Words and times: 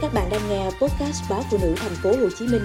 Các 0.00 0.14
bạn 0.14 0.28
đang 0.30 0.48
nghe 0.48 0.64
podcast 0.64 1.30
báo 1.30 1.42
phụ 1.50 1.58
nữ 1.62 1.74
thành 1.76 1.92
phố 2.02 2.10
Hồ 2.10 2.28
Chí 2.38 2.46
Minh 2.46 2.62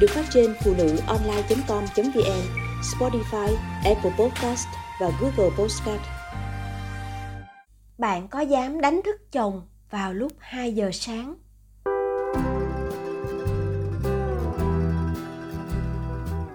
được 0.00 0.06
phát 0.10 0.24
trên 0.30 0.54
phụ 0.64 0.74
nữ 0.78 0.96
online.com.vn, 1.06 2.42
Spotify, 2.82 3.54
Apple 3.84 4.10
Podcast 4.18 4.66
và 5.00 5.10
Google 5.20 5.56
Podcast. 5.58 6.00
Bạn 7.98 8.28
có 8.28 8.40
dám 8.40 8.80
đánh 8.80 9.00
thức 9.04 9.32
chồng 9.32 9.62
vào 9.90 10.14
lúc 10.14 10.32
2 10.38 10.72
giờ 10.72 10.90
sáng? 10.92 11.34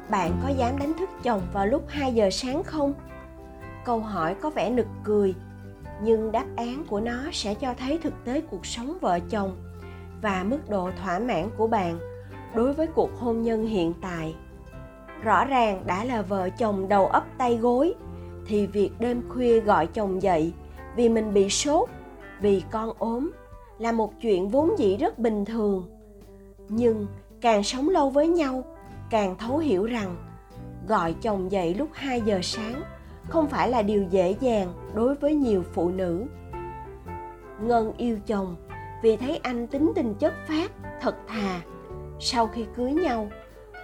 Bạn 0.10 0.40
có 0.44 0.50
dám 0.58 0.78
đánh 0.80 0.94
thức 1.00 1.10
chồng 1.24 1.42
vào 1.54 1.68
lúc 1.68 1.86
2 1.88 2.14
giờ 2.14 2.30
sáng 2.32 2.64
không? 2.64 2.94
Câu 3.86 4.00
hỏi 4.00 4.36
có 4.42 4.50
vẻ 4.50 4.70
nực 4.70 4.88
cười, 5.04 5.36
nhưng 6.04 6.32
đáp 6.32 6.46
án 6.58 6.84
của 6.90 7.00
nó 7.00 7.24
sẽ 7.32 7.54
cho 7.54 7.74
thấy 7.78 8.00
thực 8.04 8.14
tế 8.26 8.42
cuộc 8.42 8.66
sống 8.66 8.98
vợ 9.02 9.20
chồng 9.30 9.71
và 10.22 10.44
mức 10.44 10.70
độ 10.70 10.90
thỏa 11.02 11.20
mãn 11.20 11.50
của 11.58 11.68
bạn 11.68 12.00
đối 12.56 12.74
với 12.74 12.88
cuộc 12.88 13.10
hôn 13.20 13.42
nhân 13.42 13.66
hiện 13.66 13.94
tại 14.02 14.36
rõ 15.24 15.46
ràng 15.46 15.84
đã 15.86 16.04
là 16.04 16.22
vợ 16.22 16.50
chồng 16.50 16.88
đầu 16.88 17.08
ấp 17.08 17.24
tay 17.38 17.58
gối, 17.58 17.94
thì 18.46 18.68
việc 18.68 18.92
đêm 19.00 19.22
khuya 19.30 19.60
gọi 19.60 19.88
chồng 19.88 20.22
dậy 20.22 20.54
vì 20.96 21.10
mình 21.10 21.34
bị 21.34 21.50
sốt, 21.50 21.90
vì 22.42 22.64
con 22.72 22.94
ốm 22.98 23.32
là 23.80 23.92
một 23.92 24.14
chuyện 24.22 24.50
vốn 24.50 24.76
dĩ 24.78 24.98
rất 24.98 25.20
bình 25.20 25.46
thường 25.46 25.84
nhưng 26.70 27.08
càng 27.42 27.64
sống 27.64 27.90
lâu 27.90 28.10
với 28.10 28.28
nhau, 28.28 28.64
càng 29.10 29.36
thấu 29.38 29.58
hiểu 29.58 29.86
rằng 29.86 30.16
gọi 30.88 31.16
chồng 31.22 31.52
dậy 31.52 31.74
lúc 31.74 31.90
2 31.94 32.22
giờ 32.22 32.40
sáng 32.44 32.82
không 33.30 33.48
phải 33.48 33.70
là 33.70 33.82
điều 33.82 34.04
dễ 34.04 34.36
dàng 34.40 34.74
đối 34.94 35.16
với 35.16 35.36
nhiều 35.36 35.64
phụ 35.74 35.90
nữ. 35.90 36.26
Ngân 37.62 37.94
yêu 37.98 38.20
chồng 38.28 38.56
vì 39.02 39.18
thấy 39.18 39.38
anh 39.38 39.68
tính 39.68 39.92
tình 39.96 40.16
chất 40.20 40.34
phát 40.48 40.72
thật 41.02 41.16
thà. 41.28 41.62
Sau 42.20 42.48
khi 42.48 42.66
cưới 42.76 42.92
nhau, 42.92 43.28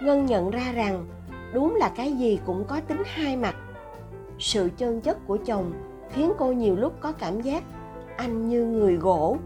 ngân 0.02 0.26
nhận 0.26 0.50
ra 0.50 0.72
rằng 0.74 1.06
đúng 1.52 1.76
là 1.76 1.92
cái 1.96 2.12
gì 2.12 2.40
cũng 2.46 2.64
có 2.68 2.80
tính 2.80 3.02
hai 3.06 3.36
mặt. 3.36 3.56
Sự 4.38 4.70
chân 4.76 5.00
chất 5.00 5.26
của 5.26 5.36
chồng 5.46 5.72
khiến 6.10 6.32
cô 6.38 6.52
nhiều 6.52 6.76
lúc 6.76 6.92
có 7.00 7.12
cảm 7.12 7.40
giác 7.40 7.64
anh 8.16 8.48
như 8.48 8.64
người 8.66 8.96
gỗ. 8.96 9.36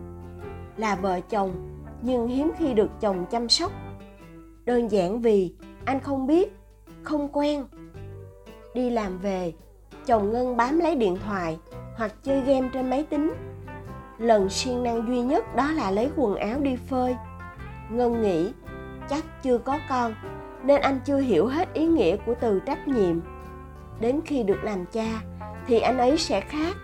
Là 0.76 0.94
vợ 0.94 1.20
chồng, 1.20 1.52
nhưng 2.02 2.28
hiếm 2.28 2.50
khi 2.58 2.74
được 2.74 2.90
chồng 3.00 3.26
chăm 3.30 3.48
sóc. 3.48 3.72
Đơn 4.64 4.90
giản 4.90 5.20
vì 5.20 5.54
anh 5.84 6.00
không 6.00 6.26
biết, 6.26 6.56
không 7.02 7.28
quen. 7.32 7.64
Đi 8.74 8.90
làm 8.90 9.18
về, 9.18 9.52
chồng 10.06 10.32
ngân 10.32 10.56
bám 10.56 10.78
lấy 10.78 10.94
điện 10.94 11.16
thoại 11.24 11.58
hoặc 11.96 12.14
chơi 12.22 12.40
game 12.40 12.68
trên 12.72 12.90
máy 12.90 13.04
tính 13.10 13.32
lần 14.22 14.48
siêng 14.48 14.82
năng 14.82 15.08
duy 15.08 15.20
nhất 15.20 15.56
đó 15.56 15.72
là 15.72 15.90
lấy 15.90 16.10
quần 16.16 16.36
áo 16.36 16.60
đi 16.60 16.76
phơi. 16.76 17.16
Ngân 17.90 18.22
nghĩ, 18.22 18.52
chắc 19.08 19.24
chưa 19.42 19.58
có 19.58 19.78
con, 19.88 20.14
nên 20.62 20.80
anh 20.80 21.00
chưa 21.04 21.18
hiểu 21.18 21.46
hết 21.46 21.74
ý 21.74 21.86
nghĩa 21.86 22.16
của 22.16 22.34
từ 22.40 22.60
trách 22.66 22.88
nhiệm. 22.88 23.20
Đến 24.00 24.20
khi 24.24 24.42
được 24.42 24.64
làm 24.64 24.84
cha, 24.86 25.20
thì 25.66 25.80
anh 25.80 25.98
ấy 25.98 26.18
sẽ 26.18 26.40
khác. 26.40 26.76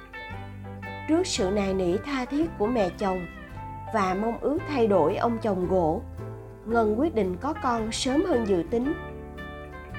Trước 1.08 1.26
sự 1.26 1.50
nài 1.50 1.74
nỉ 1.74 1.96
tha 1.96 2.24
thiết 2.24 2.50
của 2.58 2.66
mẹ 2.66 2.88
chồng 2.98 3.26
và 3.94 4.16
mong 4.20 4.38
ước 4.40 4.58
thay 4.68 4.86
đổi 4.86 5.16
ông 5.16 5.38
chồng 5.42 5.68
gỗ, 5.68 6.02
ngân 6.66 7.00
quyết 7.00 7.14
định 7.14 7.36
có 7.40 7.54
con 7.62 7.92
sớm 7.92 8.24
hơn 8.24 8.44
dự 8.48 8.64
tính. 8.70 8.94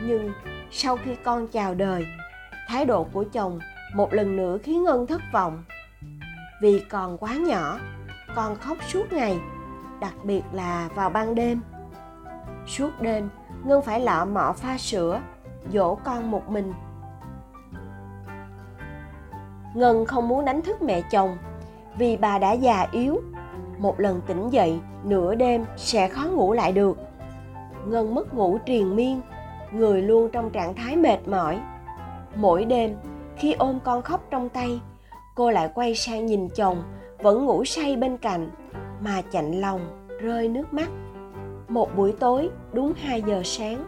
Nhưng 0.01 0.31
sau 0.71 0.97
khi 0.97 1.15
con 1.23 1.47
chào 1.47 1.73
đời, 1.75 2.05
thái 2.67 2.85
độ 2.85 3.03
của 3.03 3.23
chồng 3.23 3.59
một 3.95 4.13
lần 4.13 4.35
nữa 4.35 4.57
khiến 4.63 4.83
ngân 4.83 5.07
thất 5.07 5.21
vọng 5.33 5.63
vì 6.61 6.83
còn 6.89 7.17
quá 7.17 7.35
nhỏ 7.35 7.79
con 8.35 8.55
khóc 8.55 8.77
suốt 8.87 9.13
ngày, 9.13 9.39
đặc 10.01 10.13
biệt 10.23 10.41
là 10.51 10.89
vào 10.95 11.09
ban 11.09 11.35
đêm. 11.35 11.61
Suốt 12.67 12.89
đêm, 13.01 13.29
ngân 13.63 13.81
phải 13.81 13.99
lọ 13.99 14.25
mọ 14.25 14.53
pha 14.53 14.77
sữa, 14.77 15.21
dỗ 15.73 15.95
con 15.95 16.31
một 16.31 16.49
mình. 16.49 16.73
Ngân 19.73 20.05
không 20.05 20.27
muốn 20.27 20.45
đánh 20.45 20.61
thức 20.61 20.81
mẹ 20.81 21.01
chồng, 21.11 21.37
vì 21.97 22.17
bà 22.17 22.39
đã 22.39 22.51
già 22.51 22.87
yếu. 22.91 23.21
Một 23.77 23.99
lần 23.99 24.21
tỉnh 24.27 24.49
dậy, 24.49 24.79
nửa 25.03 25.35
đêm 25.35 25.65
sẽ 25.77 26.07
khó 26.07 26.23
ngủ 26.23 26.53
lại 26.53 26.71
được. 26.71 26.97
Ngân 27.85 28.15
mất 28.15 28.33
ngủ 28.33 28.57
triền 28.65 28.95
miên, 28.95 29.21
người 29.71 30.01
luôn 30.01 30.29
trong 30.31 30.49
trạng 30.49 30.73
thái 30.75 30.95
mệt 30.95 31.27
mỏi. 31.27 31.59
Mỗi 32.35 32.65
đêm, 32.65 32.95
khi 33.37 33.53
ôm 33.53 33.79
con 33.83 34.01
khóc 34.01 34.21
trong 34.29 34.49
tay 34.49 34.81
cô 35.39 35.51
lại 35.51 35.69
quay 35.73 35.95
sang 35.95 36.25
nhìn 36.25 36.49
chồng, 36.49 36.83
vẫn 37.19 37.45
ngủ 37.45 37.65
say 37.65 37.95
bên 37.95 38.17
cạnh, 38.17 38.49
mà 39.01 39.21
chạnh 39.21 39.61
lòng 39.61 40.07
rơi 40.21 40.47
nước 40.47 40.73
mắt. 40.73 40.89
Một 41.67 41.95
buổi 41.95 42.11
tối, 42.11 42.49
đúng 42.73 42.93
2 42.93 43.21
giờ 43.21 43.41
sáng, 43.43 43.85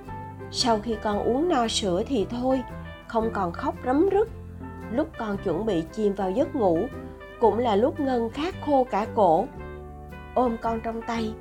sau 0.52 0.80
khi 0.80 0.96
con 1.04 1.20
uống 1.20 1.50
no 1.50 1.68
sữa 1.68 2.04
thì 2.08 2.28
thôi, 2.30 2.62
không 3.08 3.30
còn 3.34 3.52
khóc 3.52 3.76
rấm 3.86 4.10
rứt. 4.10 4.30
Lúc 4.92 5.08
con 5.18 5.38
chuẩn 5.38 5.66
bị 5.66 5.84
chìm 5.94 6.14
vào 6.14 6.32
giấc 6.32 6.56
ngủ, 6.56 6.80
cũng 7.40 7.58
là 7.58 7.76
lúc 7.76 8.00
ngân 8.00 8.30
khát 8.30 8.56
khô 8.66 8.84
cả 8.92 9.08
cổ. 9.16 9.46
Ôm 10.34 10.58
con 10.62 10.80
trong 10.84 11.02
tay, 11.02 11.34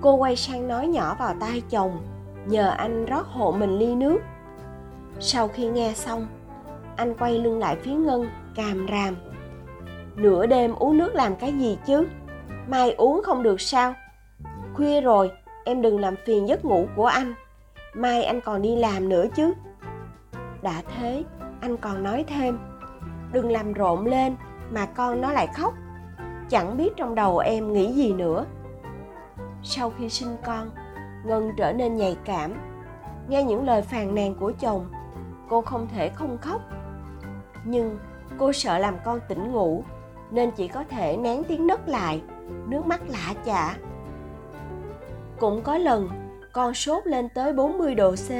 cô 0.00 0.14
quay 0.14 0.36
sang 0.36 0.68
nói 0.68 0.86
nhỏ 0.86 1.16
vào 1.18 1.34
tai 1.40 1.62
chồng, 1.70 1.98
nhờ 2.46 2.68
anh 2.68 3.06
rót 3.06 3.26
hộ 3.26 3.52
mình 3.52 3.78
ly 3.78 3.94
nước. 3.94 4.18
Sau 5.20 5.48
khi 5.48 5.68
nghe 5.68 5.92
xong, 5.94 6.26
anh 6.96 7.14
quay 7.18 7.38
lưng 7.38 7.58
lại 7.58 7.76
phía 7.82 7.94
ngân, 7.94 8.26
càm 8.54 8.86
ràm 8.90 9.16
nửa 10.16 10.46
đêm 10.46 10.74
uống 10.74 10.96
nước 10.96 11.14
làm 11.14 11.36
cái 11.36 11.52
gì 11.52 11.78
chứ? 11.86 12.06
Mai 12.68 12.92
uống 12.92 13.22
không 13.24 13.42
được 13.42 13.60
sao? 13.60 13.94
Khuya 14.74 15.00
rồi, 15.00 15.32
em 15.64 15.82
đừng 15.82 16.00
làm 16.00 16.14
phiền 16.26 16.48
giấc 16.48 16.64
ngủ 16.64 16.86
của 16.96 17.06
anh. 17.06 17.34
Mai 17.94 18.24
anh 18.24 18.40
còn 18.40 18.62
đi 18.62 18.76
làm 18.76 19.08
nữa 19.08 19.26
chứ. 19.36 19.54
Đã 20.62 20.82
thế, 20.96 21.24
anh 21.60 21.76
còn 21.76 22.02
nói 22.02 22.24
thêm. 22.28 22.58
Đừng 23.32 23.50
làm 23.50 23.72
rộn 23.72 24.06
lên 24.06 24.36
mà 24.70 24.86
con 24.86 25.20
nó 25.20 25.32
lại 25.32 25.46
khóc. 25.46 25.74
Chẳng 26.48 26.76
biết 26.76 26.96
trong 26.96 27.14
đầu 27.14 27.38
em 27.38 27.72
nghĩ 27.72 27.92
gì 27.92 28.12
nữa. 28.12 28.44
Sau 29.62 29.92
khi 29.98 30.08
sinh 30.08 30.36
con, 30.44 30.70
ngân 31.24 31.50
trở 31.58 31.72
nên 31.72 31.96
nhạy 31.96 32.16
cảm. 32.24 32.52
Nghe 33.28 33.42
những 33.42 33.64
lời 33.64 33.82
phàn 33.82 34.14
nàn 34.14 34.34
của 34.34 34.52
chồng, 34.60 34.86
cô 35.48 35.60
không 35.60 35.88
thể 35.88 36.08
không 36.08 36.38
khóc. 36.38 36.60
Nhưng 37.64 37.98
cô 38.38 38.52
sợ 38.52 38.78
làm 38.78 38.94
con 39.04 39.20
tỉnh 39.28 39.52
ngủ 39.52 39.84
nên 40.30 40.50
chỉ 40.50 40.68
có 40.68 40.84
thể 40.84 41.16
nén 41.16 41.44
tiếng 41.44 41.66
nấc 41.66 41.88
lại, 41.88 42.22
nước 42.68 42.86
mắt 42.86 43.00
lạ 43.08 43.34
chả. 43.44 43.76
Cũng 45.40 45.62
có 45.62 45.78
lần, 45.78 46.08
con 46.52 46.74
sốt 46.74 47.06
lên 47.06 47.28
tới 47.34 47.52
40 47.52 47.94
độ 47.94 48.14
C, 48.14 48.30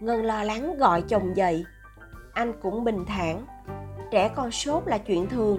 Ngân 0.00 0.24
lo 0.24 0.42
lắng 0.42 0.78
gọi 0.78 1.02
chồng 1.02 1.36
dậy. 1.36 1.64
Anh 2.32 2.52
cũng 2.62 2.84
bình 2.84 3.04
thản, 3.06 3.46
Trẻ 4.10 4.28
con 4.28 4.50
sốt 4.50 4.82
là 4.86 4.98
chuyện 4.98 5.28
thường. 5.28 5.58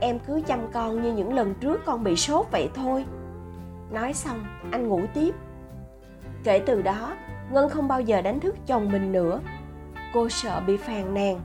Em 0.00 0.18
cứ 0.18 0.40
chăm 0.46 0.60
con 0.72 1.02
như 1.02 1.12
những 1.12 1.34
lần 1.34 1.54
trước 1.54 1.80
con 1.84 2.04
bị 2.04 2.16
sốt 2.16 2.46
vậy 2.50 2.70
thôi. 2.74 3.04
Nói 3.90 4.12
xong, 4.12 4.44
anh 4.70 4.88
ngủ 4.88 5.00
tiếp. 5.14 5.34
Kể 6.44 6.62
từ 6.66 6.82
đó, 6.82 7.16
Ngân 7.52 7.68
không 7.68 7.88
bao 7.88 8.00
giờ 8.00 8.22
đánh 8.22 8.40
thức 8.40 8.54
chồng 8.66 8.92
mình 8.92 9.12
nữa. 9.12 9.40
Cô 10.14 10.28
sợ 10.28 10.60
bị 10.66 10.76
phàn 10.76 11.14
nàn, 11.14 11.40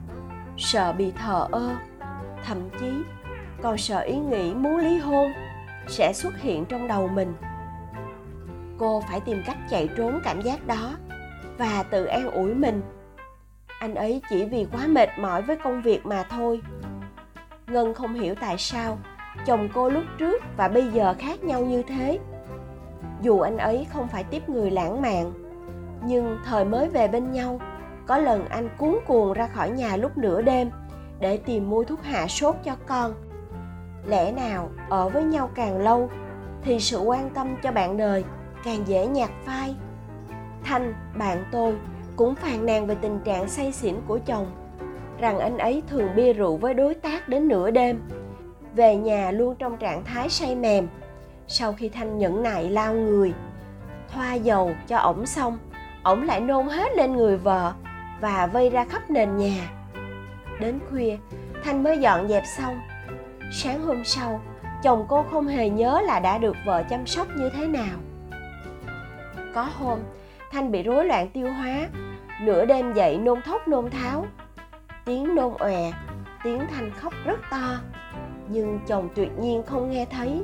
Sợ 0.56 0.92
bị 0.92 1.10
thờ 1.10 1.46
ơ, 1.50 1.76
Thậm 2.44 2.58
chí 2.80 2.90
còn 3.62 3.78
sợ 3.78 4.00
ý 4.00 4.16
nghĩ 4.16 4.54
muốn 4.54 4.76
ly 4.76 4.98
hôn 4.98 5.32
sẽ 5.88 6.12
xuất 6.12 6.40
hiện 6.40 6.64
trong 6.64 6.88
đầu 6.88 7.08
mình. 7.08 7.34
Cô 8.78 9.02
phải 9.10 9.20
tìm 9.20 9.42
cách 9.46 9.56
chạy 9.70 9.88
trốn 9.96 10.20
cảm 10.24 10.40
giác 10.40 10.66
đó 10.66 10.96
và 11.58 11.84
tự 11.90 12.04
an 12.04 12.30
ủi 12.30 12.54
mình. 12.54 12.82
Anh 13.80 13.94
ấy 13.94 14.22
chỉ 14.30 14.44
vì 14.44 14.66
quá 14.72 14.86
mệt 14.86 15.08
mỏi 15.18 15.42
với 15.42 15.56
công 15.56 15.82
việc 15.82 16.06
mà 16.06 16.22
thôi. 16.22 16.60
Ngân 17.66 17.94
không 17.94 18.14
hiểu 18.14 18.34
tại 18.40 18.58
sao 18.58 18.98
chồng 19.46 19.68
cô 19.74 19.88
lúc 19.88 20.04
trước 20.18 20.42
và 20.56 20.68
bây 20.68 20.86
giờ 20.86 21.14
khác 21.18 21.44
nhau 21.44 21.60
như 21.60 21.82
thế. 21.82 22.18
Dù 23.22 23.40
anh 23.40 23.58
ấy 23.58 23.86
không 23.92 24.08
phải 24.08 24.24
tiếp 24.24 24.48
người 24.48 24.70
lãng 24.70 25.02
mạn, 25.02 25.32
nhưng 26.04 26.38
thời 26.44 26.64
mới 26.64 26.88
về 26.88 27.08
bên 27.08 27.32
nhau, 27.32 27.60
có 28.06 28.18
lần 28.18 28.48
anh 28.48 28.68
cuốn 28.78 28.98
cuồng 29.06 29.32
ra 29.32 29.46
khỏi 29.46 29.70
nhà 29.70 29.96
lúc 29.96 30.18
nửa 30.18 30.42
đêm 30.42 30.70
để 31.20 31.36
tìm 31.36 31.70
mua 31.70 31.84
thuốc 31.84 32.02
hạ 32.02 32.26
sốt 32.26 32.56
cho 32.64 32.76
con 32.86 33.14
lẽ 34.08 34.32
nào 34.32 34.70
ở 34.88 35.08
với 35.08 35.24
nhau 35.24 35.50
càng 35.54 35.78
lâu 35.78 36.10
thì 36.62 36.80
sự 36.80 36.98
quan 36.98 37.30
tâm 37.30 37.56
cho 37.62 37.72
bạn 37.72 37.96
đời 37.96 38.24
càng 38.64 38.88
dễ 38.88 39.06
nhạt 39.06 39.30
phai. 39.44 39.74
Thanh 40.64 40.94
bạn 41.18 41.44
tôi 41.52 41.76
cũng 42.16 42.34
phàn 42.34 42.66
nàn 42.66 42.86
về 42.86 42.94
tình 42.94 43.20
trạng 43.24 43.48
say 43.48 43.72
xỉn 43.72 43.94
của 44.06 44.18
chồng, 44.26 44.46
rằng 45.18 45.38
anh 45.38 45.58
ấy 45.58 45.82
thường 45.88 46.08
bia 46.16 46.32
rượu 46.32 46.56
với 46.56 46.74
đối 46.74 46.94
tác 46.94 47.28
đến 47.28 47.48
nửa 47.48 47.70
đêm, 47.70 48.02
về 48.74 48.96
nhà 48.96 49.30
luôn 49.30 49.54
trong 49.58 49.76
trạng 49.76 50.04
thái 50.04 50.28
say 50.28 50.54
mềm. 50.54 50.88
Sau 51.46 51.72
khi 51.72 51.88
thanh 51.88 52.18
nhẫn 52.18 52.42
nại 52.42 52.70
lao 52.70 52.94
người, 52.94 53.32
thoa 54.12 54.34
dầu 54.34 54.70
cho 54.86 54.96
ổng 54.96 55.26
xong, 55.26 55.58
ổng 56.02 56.22
lại 56.22 56.40
nôn 56.40 56.66
hết 56.66 56.92
lên 56.96 57.16
người 57.16 57.36
vợ 57.36 57.72
và 58.20 58.46
vây 58.46 58.70
ra 58.70 58.84
khắp 58.84 59.10
nền 59.10 59.36
nhà. 59.36 59.70
Đến 60.60 60.78
khuya, 60.90 61.16
thanh 61.64 61.82
mới 61.82 61.98
dọn 61.98 62.28
dẹp 62.28 62.42
xong 62.56 62.80
sáng 63.52 63.82
hôm 63.82 64.04
sau, 64.04 64.40
chồng 64.82 65.06
cô 65.08 65.22
không 65.22 65.46
hề 65.46 65.68
nhớ 65.68 66.00
là 66.04 66.20
đã 66.20 66.38
được 66.38 66.56
vợ 66.66 66.82
chăm 66.90 67.06
sóc 67.06 67.28
như 67.36 67.50
thế 67.50 67.66
nào. 67.66 67.98
Có 69.54 69.62
hôm, 69.62 69.98
thanh 70.52 70.72
bị 70.72 70.82
rối 70.82 71.04
loạn 71.04 71.28
tiêu 71.28 71.52
hóa, 71.52 71.88
nửa 72.40 72.64
đêm 72.64 72.92
dậy 72.94 73.18
nôn 73.18 73.42
thốc 73.42 73.68
nôn 73.68 73.90
tháo. 73.90 74.26
Tiếng 75.04 75.34
nôn 75.34 75.54
òe 75.58 75.92
tiếng 76.44 76.66
thanh 76.70 76.90
khóc 76.90 77.12
rất 77.24 77.40
to, 77.50 77.80
nhưng 78.48 78.80
chồng 78.86 79.08
tuyệt 79.14 79.38
nhiên 79.38 79.62
không 79.66 79.90
nghe 79.90 80.06
thấy. 80.10 80.42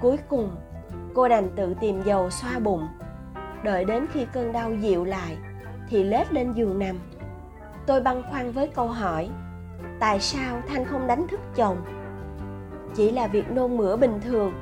Cuối 0.00 0.16
cùng, 0.28 0.56
cô 1.14 1.28
đành 1.28 1.50
tự 1.56 1.74
tìm 1.80 2.02
dầu 2.02 2.30
xoa 2.30 2.58
bụng. 2.58 2.88
Đợi 3.62 3.84
đến 3.84 4.06
khi 4.12 4.26
cơn 4.32 4.52
đau 4.52 4.74
dịu 4.74 5.04
lại, 5.04 5.36
thì 5.88 6.04
lết 6.04 6.32
lên 6.32 6.52
giường 6.52 6.78
nằm. 6.78 6.98
Tôi 7.86 8.00
băn 8.00 8.22
khoăn 8.30 8.52
với 8.52 8.68
câu 8.68 8.88
hỏi 8.88 9.30
tại 10.00 10.20
sao 10.20 10.62
thanh 10.68 10.84
không 10.84 11.06
đánh 11.06 11.28
thức 11.28 11.40
chồng? 11.54 11.76
Chỉ 12.94 13.10
là 13.10 13.26
việc 13.26 13.50
nôn 13.50 13.76
mửa 13.76 13.96
bình 13.96 14.20
thường. 14.24 14.52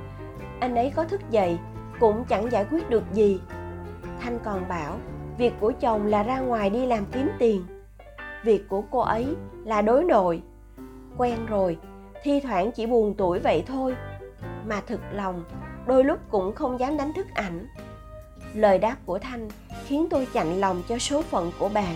Anh 0.60 0.74
ấy 0.74 0.92
có 0.96 1.04
thức 1.04 1.20
dậy, 1.30 1.58
cũng 2.00 2.24
chẳng 2.24 2.52
giải 2.52 2.66
quyết 2.70 2.90
được 2.90 3.04
gì. 3.12 3.40
Thanh 4.20 4.38
còn 4.44 4.68
bảo, 4.68 4.96
việc 5.38 5.54
của 5.60 5.72
chồng 5.80 6.06
là 6.06 6.22
ra 6.22 6.40
ngoài 6.40 6.70
đi 6.70 6.86
làm 6.86 7.04
kiếm 7.12 7.30
tiền. 7.38 7.64
Việc 8.44 8.68
của 8.68 8.82
cô 8.90 8.98
ấy 8.98 9.26
là 9.64 9.82
đối 9.82 10.04
nội. 10.04 10.42
Quen 11.16 11.46
rồi, 11.46 11.78
thi 12.22 12.40
thoảng 12.40 12.72
chỉ 12.72 12.86
buồn 12.86 13.14
tuổi 13.18 13.38
vậy 13.38 13.64
thôi. 13.66 13.96
Mà 14.66 14.80
thực 14.86 15.00
lòng, 15.12 15.44
đôi 15.86 16.04
lúc 16.04 16.18
cũng 16.30 16.54
không 16.54 16.80
dám 16.80 16.96
đánh 16.96 17.12
thức 17.12 17.26
ảnh. 17.34 17.66
Lời 18.54 18.78
đáp 18.78 18.96
của 19.06 19.18
thanh 19.18 19.48
khiến 19.84 20.06
tôi 20.10 20.28
chạnh 20.34 20.60
lòng 20.60 20.82
cho 20.88 20.98
số 20.98 21.22
phận 21.22 21.52
của 21.58 21.68
bạn 21.68 21.94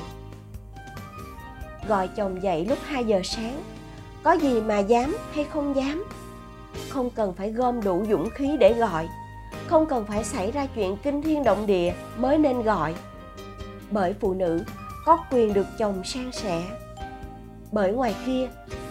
gọi 1.88 2.08
chồng 2.08 2.42
dậy 2.42 2.66
lúc 2.68 2.78
2 2.84 3.04
giờ 3.04 3.20
sáng. 3.24 3.62
Có 4.22 4.32
gì 4.32 4.60
mà 4.60 4.78
dám 4.78 5.16
hay 5.34 5.44
không 5.44 5.76
dám? 5.76 6.04
Không 6.88 7.10
cần 7.10 7.34
phải 7.34 7.50
gom 7.50 7.84
đủ 7.84 8.04
dũng 8.10 8.30
khí 8.30 8.56
để 8.60 8.72
gọi. 8.72 9.08
Không 9.66 9.86
cần 9.86 10.04
phải 10.04 10.24
xảy 10.24 10.50
ra 10.50 10.66
chuyện 10.74 10.96
kinh 11.02 11.22
thiên 11.22 11.44
động 11.44 11.66
địa 11.66 11.94
mới 12.18 12.38
nên 12.38 12.62
gọi. 12.62 12.94
Bởi 13.90 14.14
phụ 14.20 14.34
nữ 14.34 14.64
có 15.06 15.18
quyền 15.30 15.52
được 15.52 15.66
chồng 15.78 16.04
san 16.04 16.32
sẻ. 16.32 16.62
Bởi 17.72 17.92
ngoài 17.92 18.14
kia, 18.26 18.48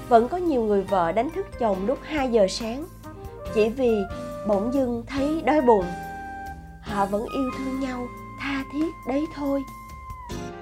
vẫn 0.09 0.27
có 0.27 0.37
nhiều 0.37 0.63
người 0.63 0.81
vợ 0.81 1.11
đánh 1.11 1.29
thức 1.29 1.45
chồng 1.59 1.85
lúc 1.87 1.97
2 2.03 2.31
giờ 2.31 2.47
sáng. 2.49 2.85
Chỉ 3.53 3.69
vì 3.69 3.95
bỗng 4.47 4.73
dưng 4.73 5.03
thấy 5.07 5.41
đói 5.45 5.61
bụng 5.61 5.85
họ 6.83 7.05
vẫn 7.05 7.25
yêu 7.33 7.51
thương 7.57 7.79
nhau, 7.79 8.07
tha 8.39 8.63
thiết 8.73 8.87
đấy 9.07 9.25
thôi. 9.35 9.63